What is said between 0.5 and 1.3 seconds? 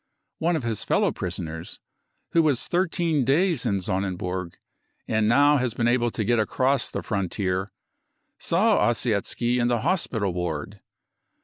of his fellow